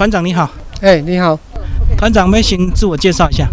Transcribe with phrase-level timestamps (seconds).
[0.00, 0.50] 团长你好，
[0.80, 1.38] 哎，你好，
[1.94, 3.46] 团长，没请自我介绍一下。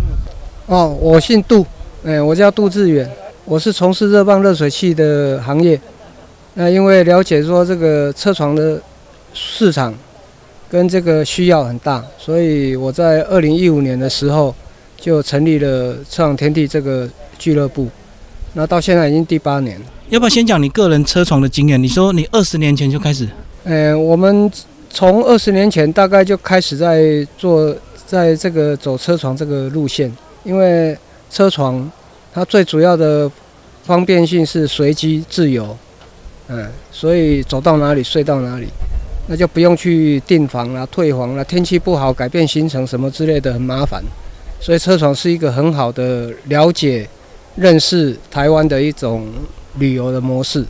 [0.68, 1.66] 哦，我姓杜，
[2.06, 3.06] 哎，我叫杜志远，
[3.44, 5.78] 我是从事热泵热水器的行业。
[6.54, 8.81] 那因为了解说这个车床的
[9.33, 9.94] 市场
[10.70, 14.55] 跟这个需要很大，所以我在二零一五年的时候
[14.95, 17.89] 就成立了车床天地这个俱乐部。
[18.54, 19.86] 那到现在已经第八年了。
[20.07, 21.84] 要不要先讲你个人车床的经验？
[21.84, 23.27] 你说你二十年前就开始？
[23.66, 24.50] 呃，我们
[24.90, 27.76] 从二十年前大概就开始在做，
[28.06, 30.12] 在这个走车床这个路线，
[30.44, 30.98] 因为
[31.30, 31.90] 车床
[32.34, 33.30] 它最主要的
[33.84, 35.78] 方便性是随机自由，
[36.48, 38.68] 嗯，所以走到哪里睡到哪里，
[39.28, 44.02] 那就不用去订房啦、退房啦，天气不好改变行程什么之类的很麻烦，
[44.59, 47.08] 所以车床是一个很好的了解、
[47.56, 49.28] 认识台湾的一种
[49.78, 50.66] 旅游的模式。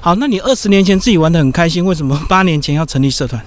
[0.00, 3.42] 好，那你二十年前自己玩的很开心，为什么八年前要成立社团？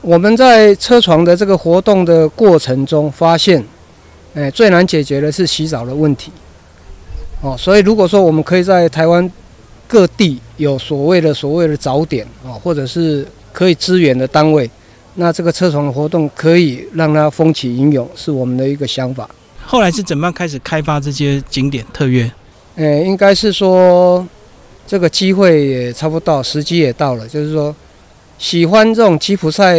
[0.00, 3.64] 我们在车床的这个活动的过程中发现，
[4.34, 6.30] 哎，最难解决的是洗澡的问题。
[7.40, 9.28] 哦，所以如果说我们可以在台湾
[9.86, 14.70] 各地有所谓的所谓的早点啊，或者是可以支援的单位，
[15.14, 19.28] 那这个车床的活动可以让它风起云涌，是我们的一个想法。
[19.64, 22.30] 后来是怎么样开始开发这些景点特约？
[22.76, 24.24] 哎，应该是说。
[24.88, 27.28] 这个机会也差不多，时机也到了。
[27.28, 27.76] 就是说，
[28.38, 29.78] 喜欢这种吉普赛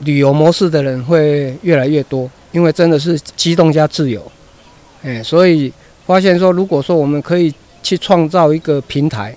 [0.00, 4.22] 旅游模式的人会越来越多，因为真的是机动加自由。
[5.02, 5.72] 哎，所以
[6.04, 7.50] 发现说，如果说我们可以
[7.82, 9.34] 去创造一个平台，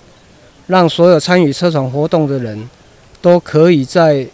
[0.66, 2.68] 让所有参与车厂活动的人
[3.22, 4.26] 都可以在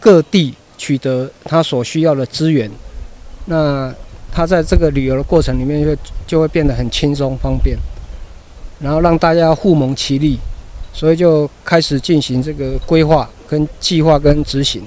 [0.00, 2.70] 各地取得他所需要的资源，
[3.44, 3.94] 那
[4.32, 7.76] 他在这个旅游的过程里面就就会变得很轻松方便。
[8.84, 10.38] 然后让大家互蒙其利，
[10.92, 14.82] 所以就开始进行这个规划、跟计划、跟执行。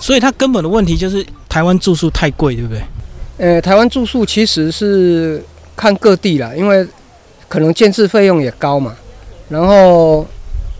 [0.00, 2.82] 所以它根本的问题就是台湾住宿太贵，对不对？
[3.36, 5.44] 呃，台湾住宿其实是
[5.76, 6.86] 看各地啦，因为
[7.46, 8.96] 可能建设费用也高嘛。
[9.50, 10.26] 然后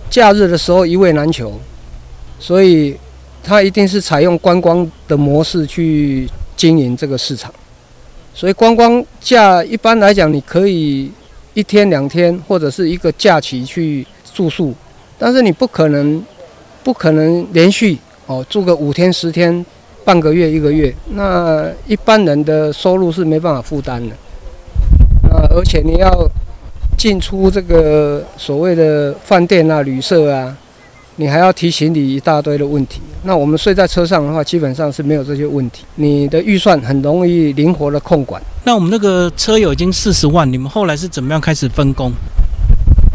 [0.08, 1.52] 假日的时候一位难求，
[2.40, 2.96] 所以
[3.44, 7.52] 它一定是采用观光的模式去经营这个市场。
[8.34, 11.12] 所以观光价一般来讲，你可以。
[11.54, 14.74] 一天两天或者是一个假期去住宿，
[15.18, 16.24] 但是你不可能，
[16.82, 19.64] 不可能连续哦住个五天十天，
[20.04, 24.14] 半个月一个月，那一般人的收入是没办法负担的。
[25.30, 26.28] 啊，而且你要
[26.96, 30.56] 进出这个所谓的饭店啊、旅社啊。
[31.16, 35.84] 你还要提行李一大堆的问题，那我们睡在车上的话，基本上是没有这些问题。
[35.96, 38.42] 你的预算很容易灵活的控管。
[38.64, 42.10] 那我们那个车友已经四十万，你们后来是怎么样开始分工？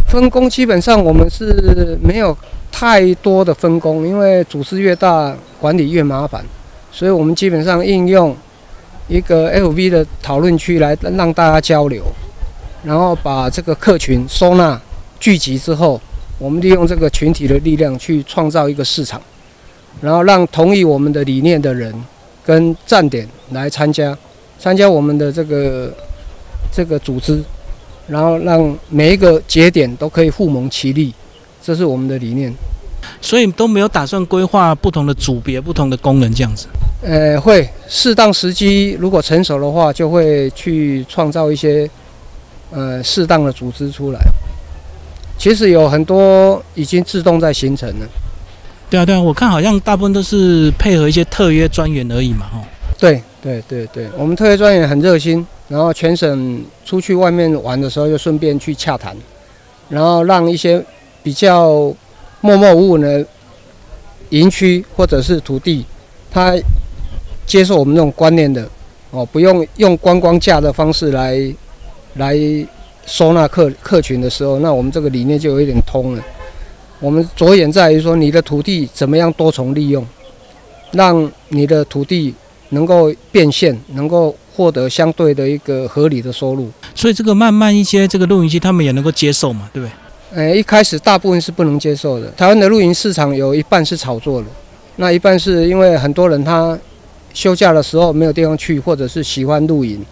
[0.08, 2.38] 分工基本上我们是没有
[2.72, 6.46] 太多的分工，因为组织越大，管理越麻烦，
[6.92, 8.36] 所以我们基本上应用
[9.08, 12.04] 一个 FV 的讨论区来让大家交流，
[12.84, 14.80] 然后把这个客群收纳
[15.20, 16.00] 聚集之后。
[16.40, 19.22] 我们利用这个群体的力量去创造一个市场，
[20.02, 21.94] 然后让同意我们的理念的人
[22.46, 24.16] 跟站点来参加，
[24.60, 25.92] 参加我们的这个
[26.72, 27.42] 这个组织，
[28.08, 31.14] 然后让每一个节点都可以互蒙其利，
[31.64, 32.54] 这是我们的理念。
[33.22, 36.68] 所以都没有打算规划不同的组别、不同的功能这样子。
[37.02, 41.90] 呃，会适当时机如果成熟的话，就会去创造一些
[42.70, 44.20] 呃适当的组织出来。
[45.38, 48.08] 其实有很多已经自动在形成了。
[48.90, 52.64] 对啊，对啊，我看好像大部分都是配合一些特约专员而已嘛，哦。
[52.98, 59.16] 对对对对，我们特约专员很热心，然后全省出去外面玩的时候，就顺便去洽谈，
[59.90, 60.84] 然后让一些
[61.22, 61.94] 比较
[62.42, 63.26] 默默无闻的
[64.30, 65.86] 营区或者是土地，
[66.32, 66.56] 他
[67.46, 68.68] 接受我们这种观念的，
[69.12, 71.38] 哦，不用用观光价的方式来
[72.16, 72.36] 来。
[73.08, 76.24] 收纳客客群的时候，那我们这个理念就有一点通了。
[77.00, 80.06] 我们着眼在于说，你的土地怎么样多重利用，
[80.92, 82.34] 让你的土地
[82.70, 86.70] 能够变现，能够获得相对的一个合理的收入。
[86.94, 89.92] 所以这个慢慢一些这个露营区他们也能够接受嘛，对不对？
[90.36, 92.30] 呃，一开始大部分是不能接受的。
[92.32, 94.48] 台湾的露营市场有一半是炒作的，
[94.98, 96.78] 那一半是因为很多人他
[97.34, 100.04] 休假的时候没有地方去，或者是喜欢露营，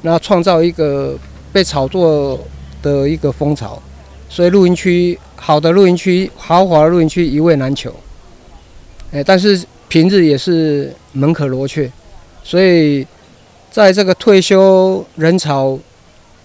[0.00, 1.16] 那创造一个。
[1.52, 2.40] 被炒作
[2.82, 3.80] 的一个风潮，
[4.28, 7.94] 所以露营区好的露营区、豪华的露营区一位难求。
[9.12, 11.90] 哎，但是平日也是门可罗雀，
[12.42, 13.06] 所以
[13.70, 15.78] 在这个退休人潮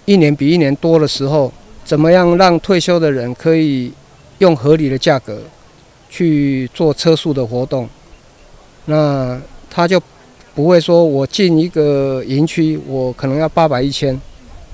[0.06, 1.52] 一年比一年多的时候，
[1.86, 3.92] 怎么样让退休的人可以
[4.40, 5.42] 用合理的价格
[6.10, 7.88] 去做车速的活动？
[8.86, 9.40] 那
[9.70, 10.02] 他就
[10.54, 14.20] 不会说我进一个营区，我可能要八百一千，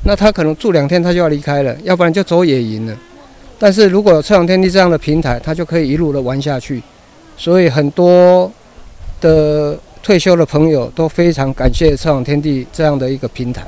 [0.03, 2.95] 那他可能住两天他就要离开了，要不然就走野营了。
[3.57, 6.81] 但是如果有车长天地这样的平台，他就可以一路的玩下去。
[7.37, 8.51] 所以很多
[9.21, 13.63] 的退休的朋友都非常感谢车长天地这样的一个平台。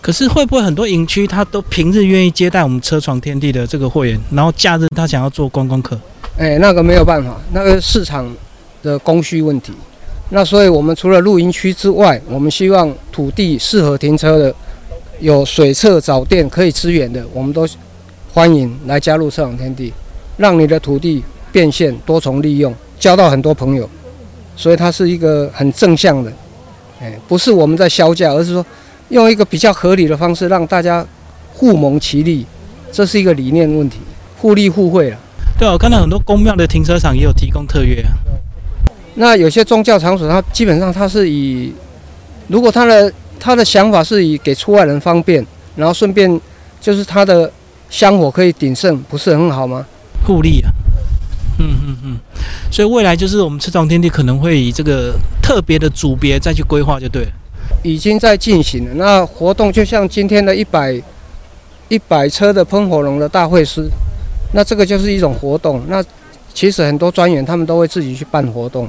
[0.00, 5.98] 可是会不会很多营区他都平日愿意接待我们车床天地的这个会员，然后假日他想要做观光客？
[6.38, 8.32] 哎，那个没有办法，那个市场
[8.82, 9.72] 的供需问题。
[10.30, 14.54] 那所以我们除了露营区之外，我们希望土地适合停车的，
[15.20, 17.66] 有水厕、早店可以支援的，我们都
[18.32, 19.92] 欢迎来加入车长天地，
[20.36, 21.22] 让你的土地
[21.52, 23.88] 变现、多重利用，交到很多朋友。
[24.56, 26.32] 所以它是一个很正向的，
[27.00, 28.64] 哎，不是我们在销价，而是说。
[29.10, 31.02] 用一个比较合理的方式，让大家
[31.54, 32.44] 互蒙其利，
[32.92, 33.96] 这是一个理念问题，
[34.36, 35.16] 互利互惠了。
[35.58, 38.12] 对啊，我看到很多公庙的停车场也有提供特约啊。
[39.14, 41.72] 那有些宗教场所，它基本上它是以，
[42.48, 45.44] 如果它的他的想法是以给出外人方便，
[45.76, 46.40] 然后顺便
[46.80, 47.50] 就是他的
[47.88, 49.86] 香火可以鼎盛，不是很好吗？
[50.26, 50.70] 互利啊。
[51.58, 52.18] 嗯嗯嗯。
[52.70, 57.28] 所以未来就是我们车床天地可能会以这个特别的组别再去规划，就对了。
[57.82, 58.94] 已经在进行了。
[58.94, 61.00] 那活动就像今天的一百
[61.88, 63.88] 一百车的喷火龙的大会师，
[64.52, 65.82] 那这个就是一种活动。
[65.88, 66.04] 那
[66.52, 68.88] 其实很多专员他们都会自己去办活动。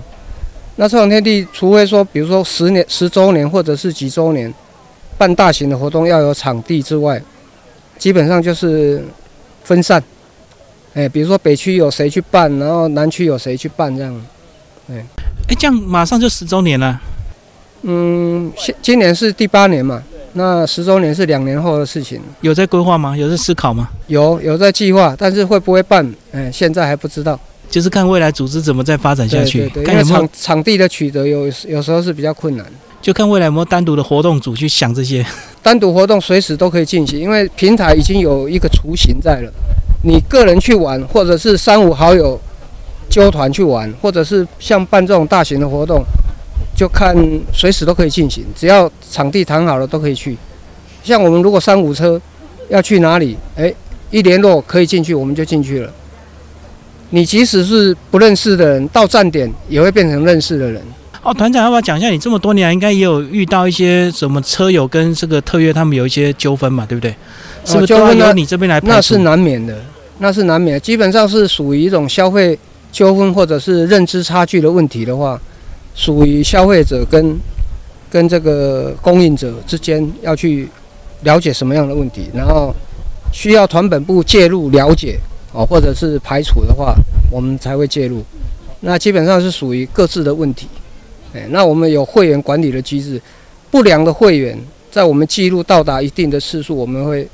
[0.82, 4.52] 那这场天地，除非说，比如说十年、十周年或者是几周年
[5.18, 7.22] 办大型的活动要有场地之外，
[7.98, 9.04] 基本上就是
[9.62, 10.02] 分散。
[10.94, 14.26] 哎，比如说北区有谁去办，然后南区有谁去办这样。
[14.90, 15.04] 哎，
[15.50, 16.98] 哎，这样马上就十周年了。
[17.82, 20.02] 嗯，现今年是第八年嘛，
[20.32, 22.22] 那十周年是两年后的事情。
[22.40, 23.18] 有在规划吗？
[23.18, 23.90] 有在思考吗？
[24.08, 26.10] 有，有在计划，但是会不会办？
[26.32, 27.38] 嗯，现在还不知道。
[27.70, 29.60] 就是看未来组织怎么再发展下去。
[29.60, 29.94] 对对对。
[29.94, 32.66] 因为场场地的取得有有时候是比较困难，
[33.02, 35.26] 就看未来有没有单独的活动组去想这些。
[35.62, 39.52] 单独活动随时都可以进行，因为平台已经有一个雏形在了。
[40.04, 42.40] 你个人去玩，或者是三五好友
[43.10, 46.04] 纠团去玩，或者是像办这种大型的活动。
[46.76, 47.14] 就看
[47.54, 50.38] 随时都可以进行，只要场地谈好了都可以去。
[51.04, 52.22] 像我们如果三五车
[52.70, 53.74] 要去哪里，哎，
[54.12, 55.92] 一联络可以进去，我们就进去了。
[57.10, 60.82] 你即使是不认识的人，到站点也会变成认识的人。
[61.22, 62.10] 哦，团长要不要讲一下？
[62.10, 67.14] 你这么多年来应该也有遇到一些什么车友跟这个特约他们有一些纠纷嘛，对不对？
[67.66, 68.80] 是不是都由你这边来？
[68.84, 69.78] 那是难免的，
[70.20, 70.80] 那是难免。
[70.80, 72.58] 基本上是属于一种消费
[72.92, 75.40] 纠纷或者是认知差距的问题的话。
[75.96, 77.38] 属于消费者跟
[78.10, 80.70] 跟这个供应者之间要去
[81.24, 82.74] 了解什么样的问题，然后
[83.34, 85.20] 需要团本部介入了解
[85.52, 86.96] 哦，或者是排除的话，
[87.32, 88.24] 我们才会介入。
[88.82, 90.68] 那基本上是属于各自的问题。
[91.34, 93.22] 哎，那我们有会员管理的机制，
[93.70, 94.58] 不良的会员
[94.90, 97.28] 在我们记录到达一定的次数，我们会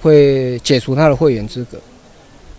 [0.00, 1.78] 会解除他的会员资格。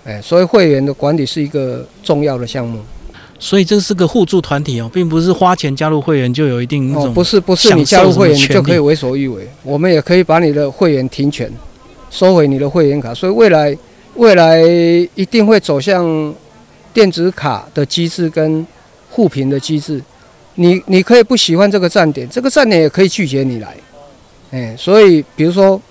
[0.03, 2.79] 哎，所以会员的管理是一个重要的项目。
[3.37, 11.51] 所以这是个互助团体哦，并不是花钱加入会员就有一定那种不是不是你加入会员你就可以为所欲为，我们也可以把你的会员停权，
[12.09, 13.13] 收回你的会员卡。
[13.13, 13.77] 所以未来
[14.15, 14.61] 未来
[15.15, 16.33] 一定会走向
[16.93, 18.65] 电子卡的机制跟
[19.09, 20.01] 互评的机制。
[20.55, 23.75] 你你可以不喜欢这个站点，这个站点也可以拒绝你来。
[24.51, 25.81] 哎，所以比如说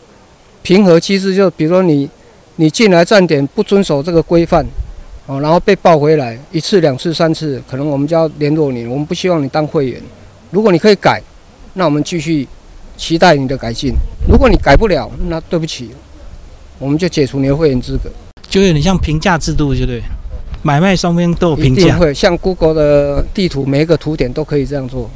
[0.62, 2.08] 平和机制，就比如说你
[2.56, 4.64] 你进来站点不遵守这个规范。
[5.26, 8.86] 哦，然后被报回来一次、两次、三次，可能我们就要联络你。
[8.86, 9.98] 我们不希望你当会员。
[10.50, 11.18] 如果你可以改，
[11.72, 12.46] 那我们继续
[12.98, 13.94] 期待你的改进。
[14.28, 15.88] 如果你改不了，那对不起，
[16.78, 18.10] 我们就解除你的会员资格。
[18.48, 20.02] 就有点像评价制度，对不对？
[20.62, 21.96] 买卖双边都有评价。
[21.98, 25.10] 会像 Google 的地图，每一个图点都可以这样做。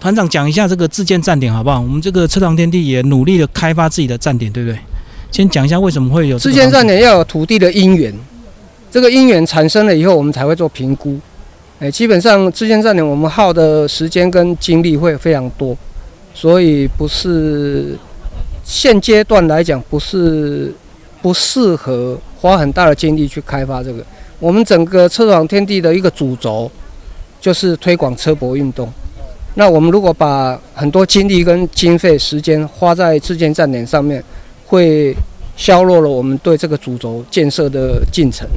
[0.00, 1.80] 团长讲一下这个自建站点好不好？
[1.80, 4.78] 我们这个车堂天地也努力的开发自己的站点，对不对？
[5.30, 8.12] 先讲一下为什么会有自建站点要有土地的因缘。
[8.90, 11.18] 这个因缘产生了以后，我们才会做评估。
[11.78, 15.76] 哎，基本上自建站点我们耗的时间跟精力会非常多，
[16.34, 17.96] 所以不是
[18.70, 20.72] 现阶段来讲不是
[21.20, 24.00] 不适合花很大的精力去开发这个。
[24.38, 26.70] 我们整个车厂天地的一个主轴
[27.40, 28.88] 就是推广车博运动。
[29.56, 34.22] 那我们如果把很多精力跟经费时间花在自建站点上面，
[34.66, 35.12] 会
[35.56, 38.48] 削弱了我们对这个主轴建设的进程。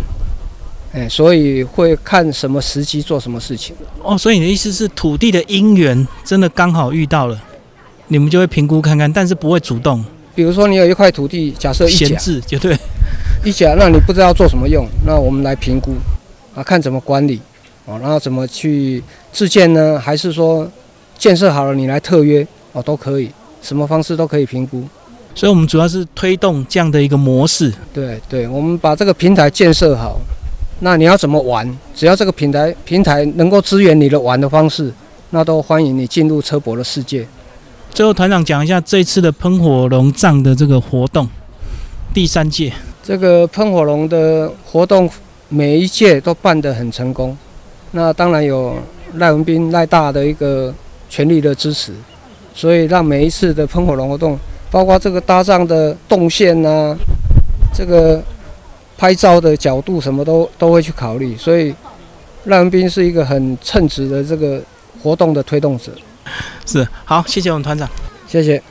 [0.93, 4.15] 哎，所以会看什么时机做什么事情哦。
[4.15, 7.41] 所以你的意思是土地的因缘真的刚好遇到了，
[8.07, 10.03] 你们就会评估看看，但是不会主动。
[10.36, 12.77] 比如说你有一块土地，假设一闲置，就对，
[13.43, 15.93] 一甲，那你不知道做什么用，那我们来评估
[16.55, 17.39] 啊，看怎么管理。
[17.86, 20.00] 哦，然后怎么去自建呢？
[20.00, 20.65] 还是说
[21.17, 23.29] 建设好了你来特约哦，都可以，
[23.62, 24.81] 什么方式都可以评估。
[25.36, 27.74] 所以我们主要是推动这样的一个模式。
[27.93, 30.17] 对对，我们把这个平台建设好，
[30.79, 31.69] 那你要怎么玩？
[31.93, 34.89] 只要这个平台平台能够支援你的玩的方式，
[35.31, 37.27] 那都欢迎你进入车博的世界。
[37.93, 41.29] 最后，团长讲一下这次的喷火龙藏的这个活动，
[42.12, 42.73] 第三届。
[43.03, 45.07] 这个喷火龙的活动
[45.47, 47.38] 每一届都办得很成功，
[47.91, 48.75] 那当然有
[49.17, 50.73] 赖文斌赖大的一个
[51.07, 51.93] 全力的支持，
[52.55, 54.39] 所以让每一次的喷火龙活动。
[54.71, 56.97] 包括这个搭帐的动线呐，
[57.71, 58.19] 这个
[58.97, 61.71] 拍照的角度什么都都会去考虑，所以
[62.45, 64.59] 赖文斌是一个很称职的这个
[65.03, 65.91] 活动的推动者。
[66.65, 67.89] 是，好，谢谢我们团长，
[68.27, 68.62] 谢谢。